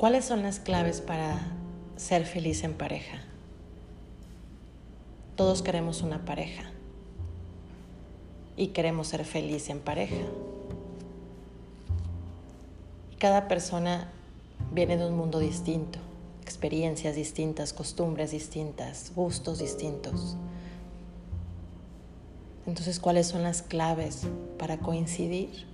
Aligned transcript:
¿Cuáles 0.00 0.24
son 0.24 0.42
las 0.42 0.60
claves 0.60 1.02
para 1.02 1.38
ser 1.96 2.24
feliz 2.24 2.64
en 2.64 2.72
pareja? 2.72 3.18
Todos 5.36 5.60
queremos 5.60 6.00
una 6.00 6.24
pareja 6.24 6.70
y 8.56 8.68
queremos 8.68 9.08
ser 9.08 9.26
feliz 9.26 9.68
en 9.68 9.78
pareja. 9.78 10.24
Cada 13.18 13.46
persona 13.46 14.10
viene 14.72 14.96
de 14.96 15.06
un 15.06 15.18
mundo 15.18 15.38
distinto, 15.38 15.98
experiencias 16.40 17.14
distintas, 17.14 17.74
costumbres 17.74 18.30
distintas, 18.30 19.12
gustos 19.14 19.58
distintos. 19.58 20.34
Entonces, 22.66 23.00
¿cuáles 23.00 23.26
son 23.26 23.42
las 23.42 23.60
claves 23.60 24.22
para 24.58 24.78
coincidir 24.78 25.66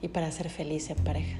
y 0.00 0.08
para 0.08 0.32
ser 0.32 0.50
feliz 0.50 0.90
en 0.90 0.96
pareja? 0.96 1.38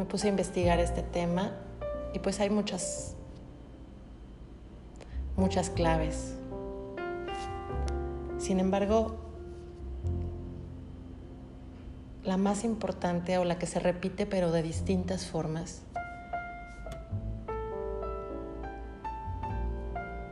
Me 0.00 0.06
puse 0.06 0.28
a 0.28 0.30
investigar 0.30 0.80
este 0.80 1.02
tema 1.02 1.52
y 2.14 2.20
pues 2.20 2.40
hay 2.40 2.48
muchas 2.48 3.16
muchas 5.36 5.68
claves. 5.68 6.34
Sin 8.38 8.60
embargo, 8.60 9.14
la 12.24 12.38
más 12.38 12.64
importante 12.64 13.36
o 13.36 13.44
la 13.44 13.58
que 13.58 13.66
se 13.66 13.78
repite 13.78 14.24
pero 14.24 14.52
de 14.52 14.62
distintas 14.62 15.26
formas 15.26 15.82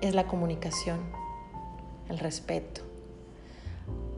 es 0.00 0.14
la 0.14 0.26
comunicación, 0.26 0.98
el 2.08 2.18
respeto, 2.18 2.80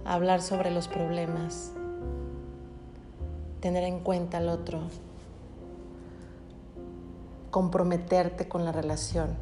hablar 0.04 0.42
sobre 0.42 0.70
los 0.70 0.86
problemas, 0.86 1.72
tener 3.60 3.82
en 3.82 3.98
cuenta 3.98 4.38
al 4.38 4.48
otro, 4.48 4.82
comprometerte 7.50 8.48
con 8.48 8.64
la 8.64 8.72
relación, 8.72 9.36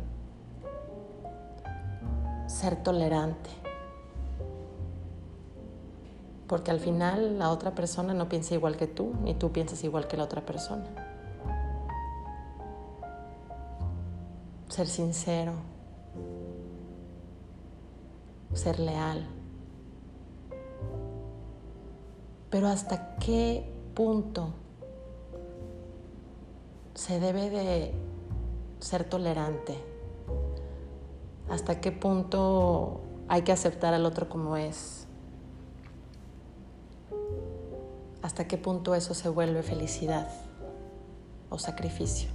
ser 2.46 2.82
tolerante. 2.82 3.50
Porque 6.46 6.70
al 6.70 6.80
final 6.80 7.38
la 7.38 7.50
otra 7.50 7.74
persona 7.74 8.14
no 8.14 8.28
piensa 8.28 8.54
igual 8.54 8.76
que 8.76 8.86
tú, 8.86 9.12
ni 9.22 9.34
tú 9.34 9.52
piensas 9.52 9.84
igual 9.84 10.06
que 10.08 10.16
la 10.16 10.24
otra 10.24 10.40
persona. 10.40 10.86
Ser 14.68 14.86
sincero, 14.86 15.52
ser 18.54 18.80
leal. 18.80 19.26
Pero 22.48 22.68
hasta 22.68 23.16
qué 23.16 23.70
punto 23.94 24.54
se 26.98 27.20
debe 27.20 27.48
de 27.48 27.94
ser 28.80 29.04
tolerante? 29.04 29.78
¿Hasta 31.48 31.80
qué 31.80 31.92
punto 31.92 33.02
hay 33.28 33.42
que 33.42 33.52
aceptar 33.52 33.94
al 33.94 34.04
otro 34.04 34.28
como 34.28 34.56
es? 34.56 35.06
¿Hasta 38.20 38.48
qué 38.48 38.58
punto 38.58 38.96
eso 38.96 39.14
se 39.14 39.28
vuelve 39.28 39.62
felicidad 39.62 40.28
o 41.50 41.60
sacrificio? 41.60 42.30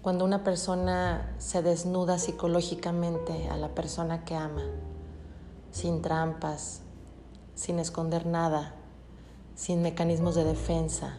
Cuando 0.00 0.24
una 0.24 0.42
persona 0.42 1.34
se 1.36 1.60
desnuda 1.60 2.18
psicológicamente 2.18 3.50
a 3.50 3.58
la 3.58 3.74
persona 3.74 4.24
que 4.24 4.34
ama, 4.34 4.64
sin 5.72 6.00
trampas, 6.00 6.80
sin 7.54 7.78
esconder 7.80 8.24
nada, 8.24 8.77
sin 9.58 9.82
mecanismos 9.82 10.36
de 10.36 10.44
defensa, 10.44 11.18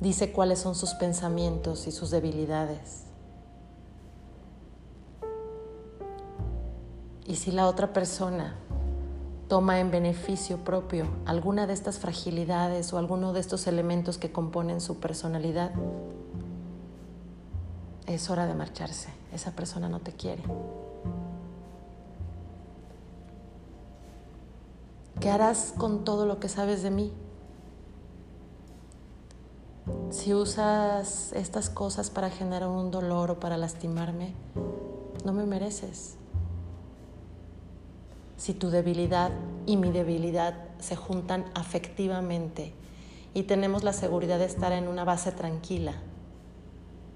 dice 0.00 0.30
cuáles 0.30 0.60
son 0.60 0.76
sus 0.76 0.94
pensamientos 0.94 1.88
y 1.88 1.90
sus 1.90 2.12
debilidades. 2.12 3.06
Y 7.26 7.34
si 7.34 7.50
la 7.50 7.66
otra 7.66 7.92
persona 7.92 8.54
toma 9.48 9.80
en 9.80 9.90
beneficio 9.90 10.58
propio 10.58 11.08
alguna 11.24 11.66
de 11.66 11.72
estas 11.72 11.98
fragilidades 11.98 12.92
o 12.92 12.98
alguno 12.98 13.32
de 13.32 13.40
estos 13.40 13.66
elementos 13.66 14.16
que 14.16 14.30
componen 14.30 14.80
su 14.80 15.00
personalidad, 15.00 15.72
es 18.06 18.30
hora 18.30 18.46
de 18.46 18.54
marcharse. 18.54 19.08
Esa 19.32 19.50
persona 19.50 19.88
no 19.88 19.98
te 19.98 20.12
quiere. 20.12 20.44
¿Qué 25.20 25.30
harás 25.30 25.72
con 25.76 26.04
todo 26.04 26.26
lo 26.26 26.40
que 26.40 26.48
sabes 26.48 26.82
de 26.82 26.90
mí? 26.90 27.12
Si 30.10 30.34
usas 30.34 31.32
estas 31.32 31.70
cosas 31.70 32.10
para 32.10 32.28
generar 32.28 32.68
un 32.68 32.90
dolor 32.90 33.30
o 33.30 33.40
para 33.40 33.56
lastimarme, 33.56 34.34
no 35.24 35.32
me 35.32 35.46
mereces. 35.46 36.16
Si 38.36 38.52
tu 38.52 38.68
debilidad 38.68 39.30
y 39.64 39.76
mi 39.76 39.90
debilidad 39.90 40.54
se 40.78 40.96
juntan 40.96 41.46
afectivamente 41.54 42.74
y 43.32 43.44
tenemos 43.44 43.84
la 43.84 43.94
seguridad 43.94 44.38
de 44.38 44.44
estar 44.44 44.72
en 44.72 44.86
una 44.86 45.04
base 45.04 45.32
tranquila, 45.32 45.94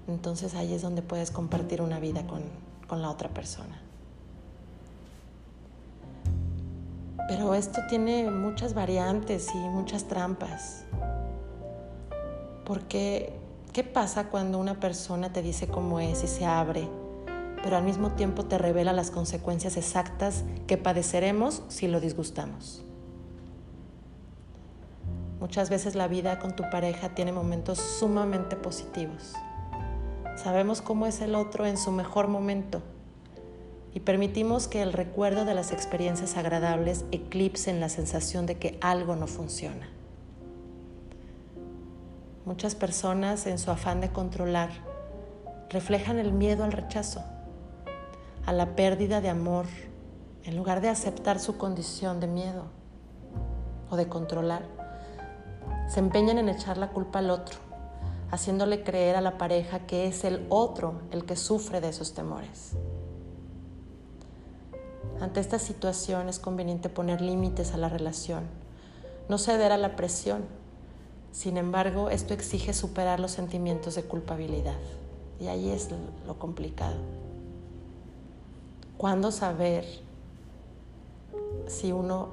entonces 0.07 0.55
ahí 0.55 0.73
es 0.73 0.81
donde 0.81 1.03
puedes 1.03 1.29
compartir 1.29 1.81
una 1.81 1.99
vida 1.99 2.25
con, 2.25 2.41
con 2.87 3.01
la 3.01 3.11
otra 3.11 3.29
persona. 3.29 3.79
Pero 7.27 7.53
esto 7.53 7.81
tiene 7.87 8.29
muchas 8.29 8.73
variantes 8.73 9.49
y 9.53 9.57
muchas 9.57 10.05
trampas. 10.05 10.85
Porque, 12.65 13.33
¿qué 13.73 13.83
pasa 13.83 14.29
cuando 14.29 14.59
una 14.59 14.79
persona 14.79 15.31
te 15.31 15.41
dice 15.41 15.67
cómo 15.67 15.99
es 15.99 16.23
y 16.23 16.27
se 16.27 16.45
abre, 16.45 16.87
pero 17.63 17.77
al 17.77 17.83
mismo 17.83 18.11
tiempo 18.11 18.45
te 18.45 18.57
revela 18.57 18.93
las 18.93 19.11
consecuencias 19.11 19.77
exactas 19.77 20.43
que 20.67 20.77
padeceremos 20.77 21.63
si 21.67 21.87
lo 21.87 21.99
disgustamos? 21.99 22.83
Muchas 25.39 25.69
veces 25.69 25.95
la 25.95 26.07
vida 26.07 26.37
con 26.39 26.55
tu 26.55 26.63
pareja 26.69 27.15
tiene 27.15 27.31
momentos 27.31 27.79
sumamente 27.79 28.55
positivos. 28.55 29.33
Sabemos 30.35 30.81
cómo 30.81 31.07
es 31.07 31.21
el 31.21 31.35
otro 31.35 31.65
en 31.65 31.77
su 31.77 31.91
mejor 31.91 32.27
momento 32.27 32.81
y 33.93 34.01
permitimos 34.01 34.67
que 34.67 34.81
el 34.81 34.93
recuerdo 34.93 35.45
de 35.45 35.53
las 35.53 35.71
experiencias 35.71 36.37
agradables 36.37 37.05
eclipsen 37.11 37.79
la 37.79 37.89
sensación 37.89 38.45
de 38.45 38.57
que 38.57 38.77
algo 38.81 39.15
no 39.15 39.27
funciona. 39.27 39.89
Muchas 42.45 42.73
personas 42.73 43.45
en 43.47 43.59
su 43.59 43.69
afán 43.69 44.01
de 44.01 44.11
controlar 44.11 44.69
reflejan 45.69 46.19
el 46.19 46.31
miedo 46.31 46.63
al 46.63 46.71
rechazo, 46.71 47.23
a 48.45 48.53
la 48.53 48.75
pérdida 48.75 49.21
de 49.21 49.29
amor, 49.29 49.65
en 50.43 50.55
lugar 50.55 50.81
de 50.81 50.89
aceptar 50.89 51.39
su 51.39 51.57
condición 51.57 52.19
de 52.19 52.27
miedo 52.27 52.65
o 53.89 53.95
de 53.95 54.07
controlar. 54.07 54.63
Se 55.87 55.99
empeñan 55.99 56.37
en 56.37 56.49
echar 56.49 56.77
la 56.77 56.89
culpa 56.89 57.19
al 57.19 57.29
otro, 57.29 57.57
haciéndole 58.31 58.83
creer 58.83 59.17
a 59.17 59.21
la 59.21 59.37
pareja 59.37 59.85
que 59.85 60.07
es 60.07 60.23
el 60.23 60.45
otro 60.49 61.01
el 61.11 61.25
que 61.25 61.35
sufre 61.35 61.81
de 61.81 61.89
esos 61.89 62.13
temores. 62.13 62.75
Ante 65.21 65.39
esta 65.39 65.59
situación 65.59 66.27
es 66.27 66.39
conveniente 66.39 66.89
poner 66.89 67.21
límites 67.21 67.73
a 67.73 67.77
la 67.77 67.87
relación, 67.87 68.43
no 69.29 69.37
ceder 69.37 69.71
a 69.71 69.77
la 69.77 69.95
presión 69.95 70.41
sin 71.31 71.55
embargo, 71.55 72.09
esto 72.09 72.33
exige 72.33 72.73
superar 72.73 73.19
los 73.19 73.31
sentimientos 73.31 73.95
de 73.95 74.03
culpabilidad. 74.03 74.77
Y 75.39 75.47
ahí 75.47 75.69
es 75.69 75.89
lo 76.27 76.37
complicado. 76.37 76.97
¿Cuándo 78.97 79.31
saber 79.31 79.85
si 81.67 81.91
uno 81.91 82.29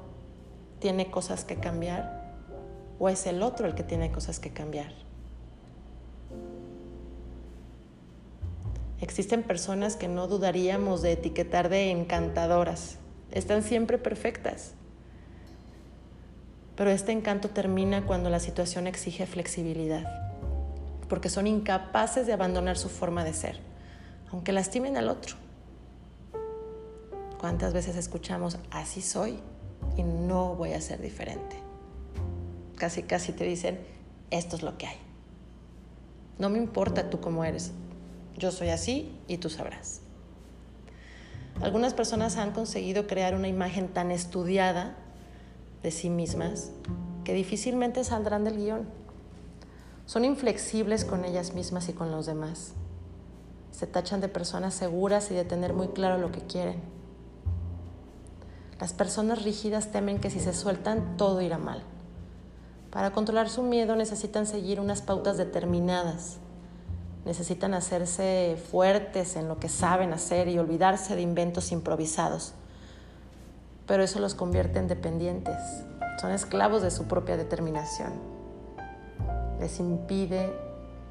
tiene 0.79 1.09
cosas 1.09 1.45
que 1.45 1.55
cambiar 1.55 2.35
o 2.99 3.09
es 3.09 3.25
el 3.25 3.41
otro 3.41 3.67
el 3.67 3.73
que 3.73 3.83
tiene 3.83 4.11
cosas 4.11 4.39
que 4.39 4.51
cambiar? 4.51 4.91
Existen 9.01 9.43
personas 9.43 9.95
que 9.95 10.09
no 10.09 10.27
dudaríamos 10.27 11.01
de 11.01 11.13
etiquetar 11.13 11.69
de 11.69 11.91
encantadoras. 11.91 12.97
Están 13.31 13.63
siempre 13.63 13.97
perfectas. 13.97 14.73
Pero 16.75 16.89
este 16.89 17.11
encanto 17.13 17.49
termina 17.49 18.05
cuando 18.05 18.29
la 18.29 18.39
situación 18.39 18.87
exige 18.87 19.25
flexibilidad, 19.25 20.05
porque 21.07 21.29
son 21.29 21.47
incapaces 21.47 22.27
de 22.27 22.33
abandonar 22.33 22.77
su 22.77 22.89
forma 22.89 23.23
de 23.23 23.33
ser, 23.33 23.59
aunque 24.31 24.51
lastimen 24.51 24.97
al 24.97 25.09
otro. 25.09 25.35
¿Cuántas 27.39 27.73
veces 27.73 27.95
escuchamos, 27.95 28.57
así 28.71 29.01
soy 29.01 29.39
y 29.95 30.03
no 30.03 30.55
voy 30.55 30.73
a 30.73 30.81
ser 30.81 31.01
diferente? 31.01 31.55
Casi, 32.75 33.03
casi 33.03 33.31
te 33.31 33.45
dicen, 33.45 33.79
esto 34.29 34.57
es 34.57 34.63
lo 34.63 34.77
que 34.77 34.87
hay. 34.87 34.97
No 36.37 36.49
me 36.49 36.57
importa 36.57 37.09
tú 37.09 37.19
cómo 37.19 37.43
eres, 37.43 37.73
yo 38.39 38.51
soy 38.51 38.69
así 38.69 39.15
y 39.27 39.37
tú 39.37 39.49
sabrás. 39.49 40.01
Algunas 41.61 41.93
personas 41.93 42.37
han 42.37 42.51
conseguido 42.51 43.05
crear 43.05 43.35
una 43.35 43.49
imagen 43.49 43.89
tan 43.89 44.11
estudiada 44.11 44.95
de 45.83 45.91
sí 45.91 46.09
mismas 46.09 46.71
que 47.25 47.33
difícilmente 47.33 48.03
saldrán 48.03 48.45
del 48.45 48.57
guion. 48.57 48.87
Son 50.05 50.25
inflexibles 50.25 51.05
con 51.05 51.25
ellas 51.25 51.53
mismas 51.53 51.89
y 51.89 51.93
con 51.93 52.11
los 52.11 52.25
demás. 52.25 52.73
Se 53.71 53.85
tachan 53.87 54.21
de 54.21 54.29
personas 54.29 54.73
seguras 54.73 55.29
y 55.31 55.35
de 55.35 55.45
tener 55.45 55.73
muy 55.73 55.89
claro 55.89 56.17
lo 56.17 56.31
que 56.31 56.41
quieren. 56.41 56.81
Las 58.79 58.93
personas 58.93 59.43
rígidas 59.43 59.91
temen 59.91 60.19
que 60.19 60.29
si 60.29 60.39
se 60.39 60.53
sueltan 60.53 61.17
todo 61.17 61.41
irá 61.41 61.57
mal. 61.57 61.83
Para 62.89 63.11
controlar 63.11 63.49
su 63.49 63.61
miedo 63.61 63.95
necesitan 63.95 64.47
seguir 64.47 64.79
unas 64.79 65.01
pautas 65.01 65.37
determinadas. 65.37 66.37
Necesitan 67.29 67.75
hacerse 67.75 68.57
fuertes 68.71 69.35
en 69.35 69.47
lo 69.47 69.59
que 69.59 69.69
saben 69.69 70.13
hacer 70.13 70.47
y 70.47 70.57
olvidarse 70.57 71.15
de 71.15 71.21
inventos 71.21 71.71
improvisados. 71.71 72.53
Pero 73.85 74.01
eso 74.01 74.19
los 74.19 74.33
convierte 74.33 74.79
en 74.79 74.87
dependientes. 74.87 75.55
Son 76.19 76.31
esclavos 76.31 76.81
de 76.81 76.89
su 76.89 77.05
propia 77.05 77.37
determinación. 77.37 78.13
Les 79.59 79.79
impide 79.79 80.51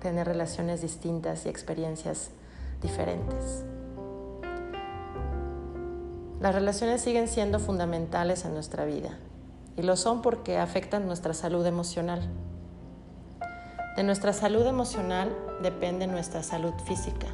tener 0.01 0.27
relaciones 0.27 0.83
distintas 0.83 1.47
y 1.47 1.51
experiencias 1.51 2.31
diferentes. 2.83 3.63
Las 6.41 6.53
relaciones 6.53 7.01
siguen 7.01 7.29
siendo 7.29 7.61
fundamentales 7.61 8.45
en 8.45 8.55
nuestra 8.55 8.85
vida 8.87 9.17
y 9.77 9.83
lo 9.83 9.95
son 9.95 10.21
porque 10.21 10.59
afectan 10.59 11.07
nuestra 11.07 11.33
salud 11.33 11.65
emocional. 11.65 12.29
De 13.99 14.05
nuestra 14.05 14.33
salud 14.33 14.65
emocional 14.65 15.37
depende 15.61 16.07
nuestra 16.07 16.45
salud 16.45 16.73
física 16.87 17.27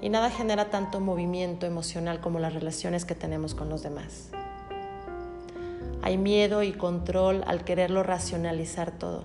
y 0.00 0.10
nada 0.10 0.30
genera 0.30 0.70
tanto 0.70 1.00
movimiento 1.00 1.66
emocional 1.66 2.20
como 2.20 2.38
las 2.38 2.54
relaciones 2.54 3.04
que 3.04 3.16
tenemos 3.16 3.56
con 3.56 3.68
los 3.68 3.82
demás. 3.82 4.30
Hay 6.00 6.18
miedo 6.18 6.62
y 6.62 6.72
control 6.72 7.42
al 7.48 7.64
quererlo 7.64 8.04
racionalizar 8.04 8.92
todo. 8.92 9.24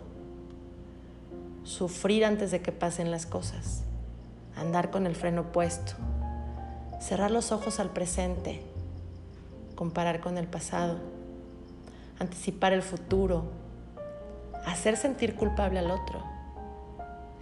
Sufrir 1.64 2.26
antes 2.26 2.50
de 2.50 2.64
que 2.64 2.72
pasen 2.72 3.12
las 3.12 3.28
cosas. 3.28 3.84
Andar 4.56 4.90
con 4.90 5.06
el 5.06 5.16
freno 5.16 5.52
puesto. 5.52 5.94
Cerrar 7.00 7.30
los 7.30 7.52
ojos 7.52 7.80
al 7.80 7.92
presente 7.92 8.64
comparar 9.76 10.22
con 10.22 10.40
el 10.40 10.48
pasado, 10.48 10.98
anticipar 12.18 12.74
el 12.74 12.82
futuro, 12.82 13.44
hacer 14.66 14.98
sentir 14.98 15.36
culpable 15.36 15.78
al 15.78 15.92
otro, 15.92 16.37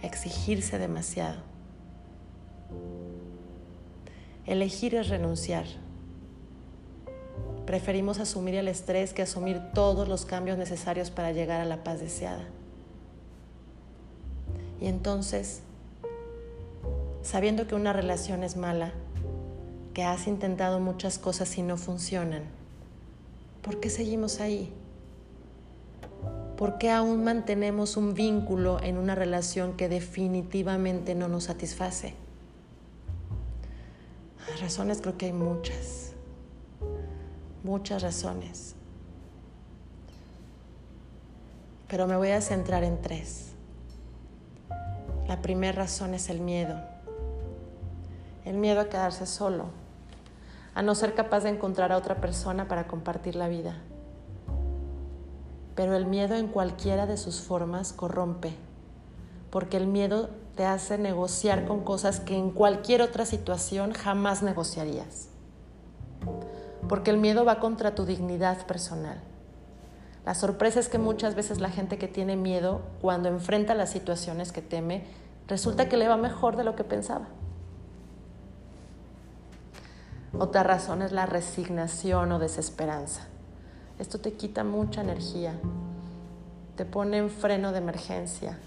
exigirse 0.02 0.78
demasiado. 0.78 1.36
Elegir 4.46 4.94
es 4.94 5.08
renunciar. 5.08 5.66
Preferimos 7.66 8.20
asumir 8.20 8.54
el 8.54 8.68
estrés 8.68 9.12
que 9.12 9.22
asumir 9.22 9.60
todos 9.74 10.06
los 10.08 10.24
cambios 10.24 10.56
necesarios 10.56 11.10
para 11.10 11.32
llegar 11.32 11.60
a 11.60 11.64
la 11.64 11.82
paz 11.82 11.98
deseada. 11.98 12.44
Y 14.80 14.86
entonces, 14.86 15.62
sabiendo 17.22 17.66
que 17.66 17.74
una 17.74 17.92
relación 17.92 18.44
es 18.44 18.56
mala, 18.56 18.92
que 19.94 20.04
has 20.04 20.28
intentado 20.28 20.78
muchas 20.78 21.18
cosas 21.18 21.58
y 21.58 21.62
no 21.62 21.76
funcionan, 21.76 22.44
¿por 23.62 23.80
qué 23.80 23.90
seguimos 23.90 24.40
ahí? 24.40 24.72
¿Por 26.56 26.78
qué 26.78 26.90
aún 26.90 27.22
mantenemos 27.22 27.96
un 27.96 28.14
vínculo 28.14 28.80
en 28.82 28.96
una 28.96 29.14
relación 29.14 29.76
que 29.76 29.88
definitivamente 29.88 31.14
no 31.14 31.28
nos 31.28 31.44
satisface? 31.44 32.14
Razones 34.60 35.00
creo 35.02 35.18
que 35.18 35.26
hay 35.26 35.32
muchas, 35.32 36.12
muchas 37.62 38.02
razones. 38.02 38.74
Pero 41.88 42.06
me 42.06 42.16
voy 42.16 42.30
a 42.30 42.40
centrar 42.40 42.84
en 42.84 43.02
tres. 43.02 43.52
La 45.28 45.42
primera 45.42 45.72
razón 45.72 46.14
es 46.14 46.30
el 46.30 46.40
miedo. 46.40 46.80
El 48.44 48.56
miedo 48.56 48.80
a 48.80 48.88
quedarse 48.88 49.26
solo 49.26 49.66
a 50.76 50.82
no 50.82 50.94
ser 50.94 51.14
capaz 51.14 51.40
de 51.40 51.48
encontrar 51.48 51.90
a 51.90 51.96
otra 51.96 52.16
persona 52.16 52.68
para 52.68 52.86
compartir 52.86 53.34
la 53.34 53.48
vida. 53.48 53.76
Pero 55.76 55.94
el 55.94 56.06
miedo 56.06 56.34
en 56.34 56.48
cualquiera 56.48 57.06
de 57.06 57.16
sus 57.16 57.40
formas 57.40 57.92
corrompe, 57.92 58.56
porque 59.50 59.76
el 59.76 59.86
miedo 59.86 60.30
te 60.56 60.64
hace 60.64 60.98
negociar 60.98 61.66
con 61.66 61.84
cosas 61.84 62.18
que 62.18 62.36
en 62.36 62.50
cualquier 62.50 63.02
otra 63.02 63.26
situación 63.26 63.92
jamás 63.92 64.42
negociarías. 64.42 65.28
Porque 66.88 67.10
el 67.10 67.18
miedo 67.18 67.44
va 67.44 67.60
contra 67.60 67.94
tu 67.94 68.06
dignidad 68.06 68.66
personal. 68.66 69.20
La 70.24 70.34
sorpresa 70.34 70.80
es 70.80 70.88
que 70.88 70.98
muchas 70.98 71.34
veces 71.36 71.60
la 71.60 71.70
gente 71.70 71.98
que 71.98 72.08
tiene 72.08 72.36
miedo, 72.36 72.80
cuando 73.00 73.28
enfrenta 73.28 73.74
las 73.74 73.90
situaciones 73.90 74.50
que 74.50 74.62
teme, 74.62 75.04
resulta 75.46 75.88
que 75.88 75.96
le 75.96 76.08
va 76.08 76.16
mejor 76.16 76.56
de 76.56 76.64
lo 76.64 76.74
que 76.74 76.84
pensaba. 76.84 77.28
Otra 80.38 80.62
razón 80.62 81.02
es 81.02 81.12
la 81.12 81.26
resignación 81.26 82.32
o 82.32 82.38
desesperanza. 82.38 83.28
Esto 83.98 84.18
te 84.18 84.34
quita 84.34 84.62
mucha 84.62 85.00
energía, 85.00 85.54
te 86.76 86.84
pone 86.84 87.16
en 87.18 87.30
freno 87.30 87.72
de 87.72 87.78
emergencia, 87.78 88.58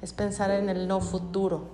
es 0.00 0.12
pensar 0.12 0.50
en 0.52 0.68
el 0.68 0.86
no 0.86 1.00
futuro, 1.00 1.64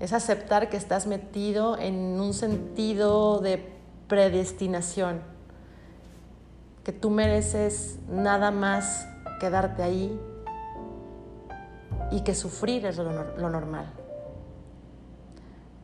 es 0.00 0.12
aceptar 0.12 0.68
que 0.68 0.76
estás 0.76 1.06
metido 1.06 1.78
en 1.78 2.20
un 2.20 2.34
sentido 2.34 3.38
de 3.38 3.72
predestinación, 4.08 5.20
que 6.82 6.92
tú 6.92 7.10
mereces 7.10 7.98
nada 8.08 8.50
más 8.50 9.06
quedarte 9.38 9.82
ahí 9.82 10.20
y 12.10 12.20
que 12.22 12.34
sufrir 12.34 12.84
es 12.86 12.96
lo, 12.96 13.50
normal. 13.50 13.86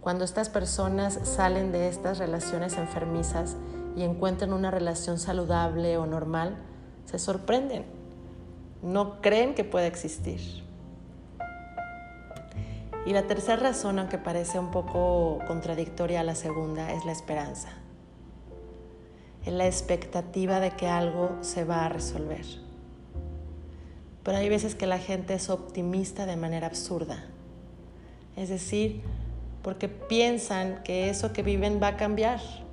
Cuando 0.01 0.25
estas 0.25 0.49
personas 0.49 1.19
salen 1.23 1.73
de 1.73 1.89
estas 1.89 2.19
relaciones 2.19 2.77
enfermizas 2.77 3.57
y 3.99 4.05
encuentran 4.05 4.53
una 4.53 4.71
relación 4.71 5.19
saludable 5.19 5.97
o 5.97 6.07
normal, 6.07 6.57
se 7.05 7.19
sorprenden. 7.19 7.85
No 8.81 9.21
creen 9.21 9.57
que 9.57 9.65
pueda 9.65 9.89
existir. 9.89 10.41
Y 13.05 13.13
la 13.13 13.27
tercera 13.27 13.57
razón, 13.57 13.99
aunque 13.99 14.19
parece 14.19 14.61
un 14.61 14.71
poco 14.71 15.41
contradictoria 15.49 16.21
a 16.21 16.23
la 16.23 16.37
segunda, 16.37 16.93
es 16.93 17.05
la 17.05 17.11
esperanza. 17.11 17.71
Es 19.45 19.53
la 19.53 19.67
expectativa 19.67 20.61
de 20.61 20.71
que 20.71 20.87
algo 20.87 21.37
se 21.41 21.65
va 21.65 21.85
a 21.85 21.89
resolver. 21.89 22.45
Pero 24.23 24.39
hay 24.39 24.49
veces 24.49 24.77
que 24.77 24.87
la 24.87 24.99
gente 24.99 25.35
es 25.35 25.51
optimista 25.51 26.25
de 26.25 26.37
manera 26.37 26.69
absurda. 26.69 27.25
Es 28.37 28.49
decir, 28.49 29.03
porque 29.63 29.89
piensan 29.89 30.85
que 30.85 31.11
eso 31.11 31.33
que 31.33 31.43
viven 31.43 31.81
va 31.83 31.89
a 31.89 31.97
cambiar. 31.97 32.68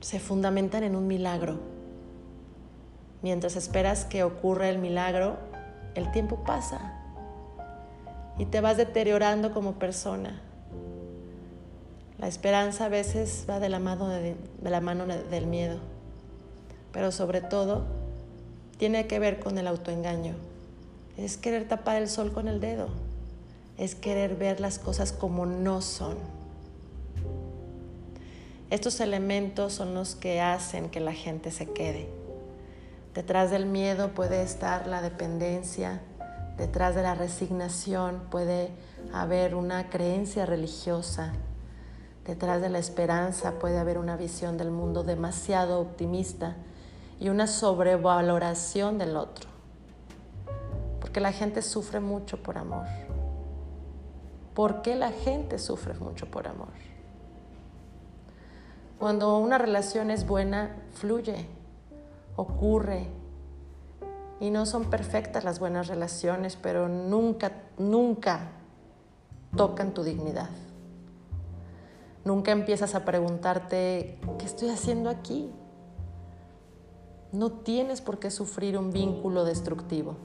Se 0.00 0.20
fundamentan 0.20 0.82
en 0.82 0.96
un 0.96 1.06
milagro. 1.06 1.58
Mientras 3.22 3.56
esperas 3.56 4.04
que 4.04 4.22
ocurra 4.22 4.68
el 4.68 4.78
milagro, 4.78 5.36
el 5.94 6.10
tiempo 6.12 6.44
pasa 6.44 6.94
y 8.38 8.44
te 8.44 8.60
vas 8.60 8.76
deteriorando 8.76 9.52
como 9.52 9.74
persona. 9.74 10.40
La 12.18 12.28
esperanza 12.28 12.86
a 12.86 12.88
veces 12.88 13.46
va 13.48 13.60
de 13.60 13.68
la 13.68 13.80
mano, 13.80 14.08
de, 14.08 14.36
la 14.62 14.80
mano 14.80 15.06
del 15.06 15.46
miedo, 15.46 15.78
pero 16.92 17.10
sobre 17.10 17.40
todo 17.40 17.84
tiene 18.76 19.06
que 19.06 19.18
ver 19.18 19.40
con 19.40 19.58
el 19.58 19.66
autoengaño. 19.66 20.34
Es 21.16 21.36
querer 21.36 21.66
tapar 21.66 21.96
el 21.96 22.08
sol 22.08 22.32
con 22.32 22.46
el 22.46 22.60
dedo 22.60 22.88
es 23.78 23.94
querer 23.94 24.34
ver 24.34 24.60
las 24.60 24.78
cosas 24.78 25.12
como 25.12 25.46
no 25.46 25.80
son. 25.80 26.16
Estos 28.70 29.00
elementos 29.00 29.72
son 29.72 29.94
los 29.94 30.14
que 30.14 30.42
hacen 30.42 30.90
que 30.90 31.00
la 31.00 31.14
gente 31.14 31.50
se 31.50 31.72
quede. 31.72 32.06
Detrás 33.14 33.50
del 33.50 33.64
miedo 33.64 34.08
puede 34.08 34.42
estar 34.42 34.86
la 34.86 35.00
dependencia, 35.00 36.02
detrás 36.58 36.94
de 36.94 37.02
la 37.02 37.14
resignación 37.14 38.20
puede 38.30 38.68
haber 39.10 39.54
una 39.54 39.88
creencia 39.88 40.44
religiosa, 40.44 41.32
detrás 42.26 42.60
de 42.60 42.68
la 42.68 42.78
esperanza 42.78 43.58
puede 43.58 43.78
haber 43.78 43.96
una 43.96 44.18
visión 44.18 44.58
del 44.58 44.70
mundo 44.70 45.02
demasiado 45.02 45.80
optimista 45.80 46.56
y 47.18 47.30
una 47.30 47.46
sobrevaloración 47.46 48.98
del 48.98 49.16
otro, 49.16 49.48
porque 51.00 51.20
la 51.20 51.32
gente 51.32 51.62
sufre 51.62 52.00
mucho 52.00 52.42
por 52.42 52.58
amor. 52.58 52.84
¿Por 54.52 54.82
qué 54.82 54.94
la 54.94 55.10
gente 55.10 55.58
sufre 55.58 55.94
mucho 55.94 56.30
por 56.30 56.48
amor? 56.48 56.87
Cuando 58.98 59.38
una 59.38 59.58
relación 59.58 60.10
es 60.10 60.26
buena, 60.26 60.74
fluye, 60.94 61.46
ocurre. 62.34 63.06
Y 64.40 64.50
no 64.50 64.66
son 64.66 64.90
perfectas 64.90 65.44
las 65.44 65.60
buenas 65.60 65.86
relaciones, 65.86 66.56
pero 66.56 66.88
nunca, 66.88 67.52
nunca 67.78 68.50
tocan 69.56 69.94
tu 69.94 70.02
dignidad. 70.02 70.48
Nunca 72.24 72.50
empiezas 72.50 72.96
a 72.96 73.04
preguntarte, 73.04 74.18
¿qué 74.38 74.44
estoy 74.44 74.70
haciendo 74.70 75.10
aquí? 75.10 75.48
No 77.30 77.52
tienes 77.52 78.00
por 78.00 78.18
qué 78.18 78.32
sufrir 78.32 78.76
un 78.76 78.92
vínculo 78.92 79.44
destructivo. 79.44 80.16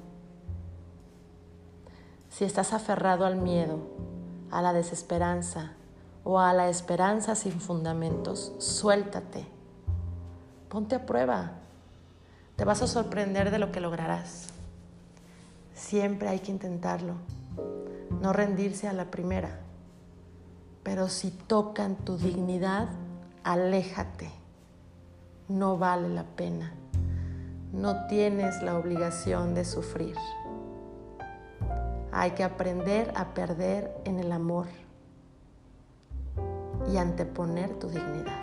Si 2.29 2.43
estás 2.43 2.73
aferrado 2.73 3.25
al 3.25 3.35
miedo, 3.35 3.79
a 4.49 4.63
la 4.63 4.73
desesperanza 4.73 5.73
o 6.23 6.39
a 6.39 6.53
la 6.53 6.69
esperanza 6.69 7.35
sin 7.35 7.59
fundamentos, 7.59 8.53
suéltate. 8.57 9.45
Ponte 10.69 10.95
a 10.95 11.05
prueba. 11.05 11.51
Te 12.55 12.65
vas 12.65 12.81
a 12.81 12.87
sorprender 12.87 13.51
de 13.51 13.59
lo 13.59 13.71
que 13.71 13.81
lograrás. 13.81 14.47
Siempre 15.73 16.29
hay 16.29 16.39
que 16.39 16.51
intentarlo. 16.51 17.15
No 18.21 18.31
rendirse 18.31 18.87
a 18.87 18.93
la 18.93 19.11
primera. 19.11 19.59
Pero 20.83 21.09
si 21.09 21.31
tocan 21.31 21.95
tu 21.95 22.17
dignidad, 22.17 22.89
aléjate. 23.43 24.29
No 25.49 25.77
vale 25.77 26.09
la 26.09 26.23
pena. 26.23 26.73
No 27.73 28.07
tienes 28.07 28.61
la 28.61 28.77
obligación 28.77 29.53
de 29.55 29.65
sufrir. 29.65 30.15
Hay 32.11 32.31
que 32.31 32.43
aprender 32.43 33.11
a 33.15 33.33
perder 33.33 33.91
en 34.05 34.19
el 34.19 34.31
amor 34.31 34.67
y 36.91 36.97
anteponer 36.97 37.73
tu 37.79 37.87
dignidad. 37.87 38.42